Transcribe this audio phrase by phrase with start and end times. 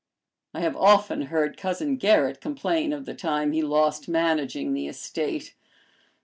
[0.55, 5.53] I have often heard Cousin Gerrit complain of the time he lost managing the estate.